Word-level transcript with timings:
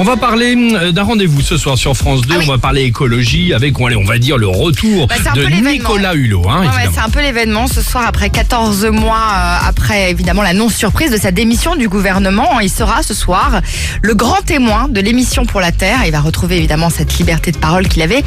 On 0.00 0.04
va 0.04 0.16
parler 0.16 0.54
euh, 0.56 0.92
d'un 0.92 1.02
rendez-vous 1.02 1.40
ce 1.40 1.56
soir 1.56 1.76
sur 1.76 1.96
France 1.96 2.20
2. 2.20 2.28
Ah 2.32 2.38
oui. 2.38 2.44
On 2.46 2.52
va 2.52 2.58
parler 2.58 2.82
écologie 2.82 3.52
avec, 3.52 3.74
allez, 3.80 3.96
on 3.96 4.04
va 4.04 4.18
dire, 4.18 4.38
le 4.38 4.46
retour 4.46 5.08
Bah, 5.08 5.16
de. 5.34 5.44
Nicolas 5.46 6.14
Hulot. 6.14 6.48
Hein, 6.48 6.66
ouais, 6.66 6.88
c'est 6.94 7.00
un 7.00 7.08
peu 7.08 7.20
l'événement 7.20 7.66
ce 7.66 7.82
soir 7.82 8.04
après 8.06 8.30
14 8.30 8.86
mois 8.92 9.16
euh, 9.16 9.68
après 9.68 10.12
évidemment 10.12 10.42
l'annonce 10.42 10.76
surprise 10.76 11.10
de 11.10 11.16
sa 11.16 11.32
démission 11.32 11.74
du 11.74 11.88
gouvernement. 11.88 12.60
Il 12.60 12.70
sera 12.70 13.02
ce 13.02 13.12
soir 13.12 13.60
le 14.00 14.14
grand 14.14 14.40
témoin 14.42 14.86
de 14.88 15.00
l'émission 15.00 15.44
pour 15.46 15.60
la 15.60 15.72
Terre. 15.72 15.98
Il 16.06 16.12
va 16.12 16.20
retrouver 16.20 16.58
évidemment 16.58 16.90
cette 16.90 17.18
liberté 17.18 17.50
de 17.50 17.58
parole 17.58 17.88
qu'il 17.88 18.02
avait. 18.02 18.22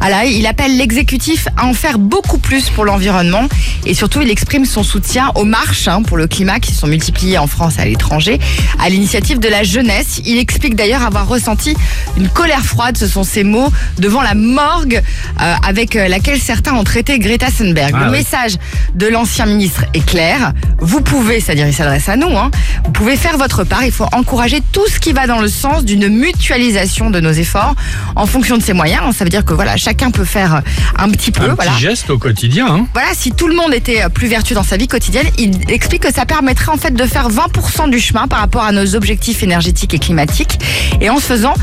Alors, 0.00 0.22
il 0.22 0.46
appelle 0.46 0.78
l'exécutif 0.78 1.48
à 1.58 1.66
en 1.66 1.74
faire 1.74 1.98
beaucoup 1.98 2.38
plus 2.38 2.70
pour 2.70 2.86
l'environnement 2.86 3.46
et 3.84 3.92
surtout 3.92 4.22
il 4.22 4.30
exprime 4.30 4.64
son 4.64 4.82
soutien 4.82 5.32
aux 5.34 5.44
marches 5.44 5.86
hein, 5.86 6.00
pour 6.02 6.16
le 6.16 6.26
climat 6.26 6.60
qui 6.60 6.72
se 6.72 6.80
sont 6.80 6.86
multipliées 6.86 7.36
en 7.36 7.46
France 7.46 7.74
et 7.76 7.82
à 7.82 7.84
l'étranger 7.84 8.38
à 8.82 8.88
l'initiative 8.88 9.38
de 9.38 9.48
la 9.48 9.64
jeunesse. 9.64 10.22
Il 10.24 10.38
explique 10.38 10.76
d'ailleurs 10.76 11.09
avoir 11.10 11.26
ressenti 11.26 11.76
une 12.16 12.28
colère 12.28 12.64
froide, 12.64 12.96
ce 12.96 13.06
sont 13.06 13.24
ses 13.24 13.42
mots, 13.42 13.70
devant 13.98 14.22
la 14.22 14.34
morgue 14.34 15.02
euh, 15.40 15.54
avec 15.66 15.96
euh, 15.96 16.08
laquelle 16.08 16.38
certains 16.38 16.72
ont 16.74 16.84
traité 16.84 17.18
Greta 17.18 17.50
Thunberg. 17.50 17.92
Ah 17.94 18.04
le 18.04 18.10
oui. 18.10 18.18
message 18.18 18.56
de 18.94 19.08
l'ancien 19.08 19.46
ministre 19.46 19.84
est 19.92 20.04
clair. 20.04 20.52
Vous 20.78 21.00
pouvez, 21.00 21.40
c'est-à-dire 21.40 21.66
il 21.66 21.74
s'adresse 21.74 22.08
à 22.08 22.16
nous, 22.16 22.36
hein, 22.36 22.50
vous 22.84 22.92
pouvez 22.92 23.16
faire 23.16 23.36
votre 23.38 23.64
part. 23.64 23.84
Il 23.84 23.92
faut 23.92 24.06
encourager 24.12 24.62
tout 24.72 24.86
ce 24.88 25.00
qui 25.00 25.12
va 25.12 25.26
dans 25.26 25.40
le 25.40 25.48
sens 25.48 25.84
d'une 25.84 26.08
mutualisation 26.08 27.10
de 27.10 27.18
nos 27.20 27.32
efforts 27.32 27.74
en 28.14 28.26
fonction 28.26 28.56
de 28.56 28.62
ses 28.62 28.72
moyens. 28.72 29.16
Ça 29.16 29.24
veut 29.24 29.30
dire 29.30 29.44
que 29.44 29.52
voilà, 29.52 29.76
chacun 29.76 30.10
peut 30.10 30.24
faire 30.24 30.62
un 30.96 31.08
petit 31.10 31.32
peu. 31.32 31.50
un 31.50 31.54
voilà. 31.54 31.72
petit 31.72 31.80
geste 31.82 32.10
au 32.10 32.18
quotidien. 32.18 32.66
Hein. 32.68 32.86
Voilà, 32.92 33.08
si 33.14 33.32
tout 33.32 33.48
le 33.48 33.56
monde 33.56 33.74
était 33.74 34.02
euh, 34.02 34.08
plus 34.08 34.28
vertueux 34.28 34.54
dans 34.54 34.62
sa 34.62 34.76
vie 34.76 34.86
quotidienne, 34.86 35.26
il 35.38 35.70
explique 35.70 36.02
que 36.02 36.12
ça 36.12 36.24
permettrait 36.24 36.70
en 36.70 36.76
fait 36.76 36.94
de 36.94 37.04
faire 37.04 37.28
20% 37.28 37.90
du 37.90 37.98
chemin 37.98 38.28
par 38.28 38.38
rapport 38.38 38.62
à 38.62 38.72
nos 38.72 38.94
objectifs 38.94 39.42
énergétiques 39.42 39.94
et 39.94 39.98
climatiques. 39.98 40.58
Et 41.00 41.08
en 41.08 41.18
faisant, 41.18 41.54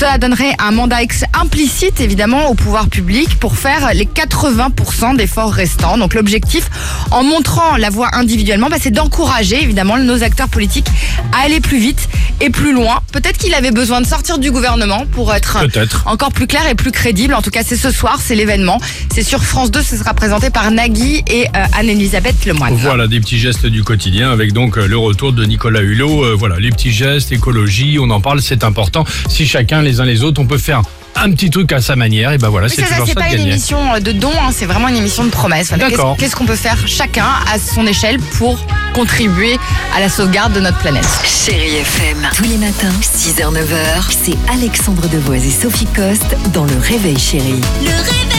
cela 0.00 0.16
donnerait 0.16 0.54
un 0.58 0.70
mandat 0.70 0.96
implicite 1.38 2.00
évidemment 2.00 2.48
au 2.48 2.54
pouvoir 2.54 2.88
public 2.88 3.38
pour 3.38 3.56
faire 3.56 3.90
les 3.92 4.06
80% 4.06 5.14
d'efforts 5.18 5.52
restants. 5.52 5.98
Donc 5.98 6.14
l'objectif, 6.14 6.70
en 7.10 7.22
montrant 7.22 7.76
la 7.76 7.90
voie 7.90 8.08
individuellement, 8.14 8.68
bah, 8.70 8.76
c'est 8.80 8.92
d'encourager 8.92 9.62
évidemment 9.62 9.98
nos 9.98 10.22
acteurs 10.22 10.48
politiques 10.48 10.86
à 11.32 11.44
aller 11.44 11.60
plus 11.60 11.78
vite 11.78 12.08
et 12.40 12.48
plus 12.48 12.72
loin. 12.72 13.00
Peut-être 13.12 13.36
qu'il 13.36 13.52
avait 13.52 13.72
besoin 13.72 14.00
de 14.00 14.06
sortir 14.06 14.38
du 14.38 14.50
gouvernement 14.50 15.04
pour 15.12 15.34
être 15.34 15.58
Peut-être. 15.60 16.04
encore 16.06 16.32
plus 16.32 16.46
clair 16.46 16.66
et 16.66 16.74
plus 16.74 16.92
crédible. 16.92 17.34
En 17.34 17.42
tout 17.42 17.50
cas, 17.50 17.62
c'est 17.62 17.76
ce 17.76 17.90
soir, 17.90 18.20
c'est 18.22 18.34
l'événement. 18.34 18.80
C'est 19.12 19.22
sur 19.22 19.42
France 19.42 19.70
2, 19.70 19.82
ce 19.82 19.96
sera 19.96 20.14
présenté 20.14 20.48
par 20.48 20.70
Nagui 20.70 21.22
et 21.30 21.46
euh, 21.48 21.64
Anne-Elisabeth 21.78 22.46
Lemoine. 22.46 22.74
Voilà 22.74 23.06
des 23.06 23.20
petits 23.20 23.38
gestes 23.38 23.66
du 23.66 23.84
quotidien 23.84 24.30
avec 24.30 24.54
donc 24.54 24.78
euh, 24.78 24.86
le 24.86 24.96
retour 24.96 25.34
de 25.34 25.44
Nicolas 25.44 25.82
Hulot. 25.82 26.24
Euh, 26.24 26.34
voilà, 26.38 26.58
les 26.58 26.70
petits 26.70 26.92
gestes, 26.92 27.32
écologie, 27.32 27.98
on 28.00 28.08
en 28.10 28.22
parle, 28.22 28.40
c'est 28.40 28.64
important. 28.64 29.04
Si 29.28 29.46
chacun, 29.46 29.82
les 29.82 29.89
uns 29.98 30.04
les 30.04 30.22
autres, 30.22 30.40
on 30.40 30.46
peut 30.46 30.58
faire 30.58 30.82
un 31.16 31.32
petit 31.32 31.50
truc 31.50 31.72
à 31.72 31.80
sa 31.80 31.96
manière, 31.96 32.30
et 32.32 32.38
ben 32.38 32.48
voilà, 32.50 32.66
Oui, 32.68 32.72
c'est 32.74 32.82
c'est 32.82 32.88
ça, 32.88 32.94
toujours 32.94 33.08
c'est 33.08 33.14
ça 33.14 33.20
pas 33.20 33.26
de 33.26 33.32
une 33.32 33.38
gagner. 33.38 33.50
émission 33.52 33.78
euh, 33.94 33.98
de 34.00 34.12
hein, 34.12 34.50
c'est 34.54 34.64
vraiment 34.66 34.88
une 34.88 34.96
émission 34.96 35.24
de. 35.24 35.30
Voilà, 35.30 35.56
qu'est-ce- 35.58 35.76
D'accord. 35.76 36.16
Qu'est-ce 36.16 36.36
qu'on 36.36 36.46
peut 36.46 36.54
faire 36.54 36.78
chacun 36.86 37.26
à 37.52 37.58
son 37.58 37.84
échelle 37.86 38.18
pour 38.38 38.64
contribuer 38.94 39.58
à 39.96 40.00
la 40.00 40.08
sauvegarde 40.08 40.52
de 40.52 40.60
notre 40.60 40.78
planète? 40.78 41.06
Chérie 41.24 41.76
FM. 41.78 42.28
Tous 42.36 42.44
les 42.44 42.58
matins, 42.58 42.92
6h-9h, 43.02 44.04
c'est 44.24 44.36
Alexandre 44.52 45.08
Devoise 45.08 45.44
et 45.44 45.50
Sophie 45.50 45.86
Coste 45.86 46.36
dans 46.54 46.64
Le 46.64 46.78
Réveil 46.78 47.18
Chérie. 47.18 47.60
Le 47.82 47.88
réveil. 47.90 48.29